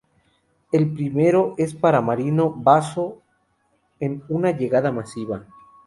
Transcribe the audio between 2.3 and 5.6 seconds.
Basso en una llegada masiva.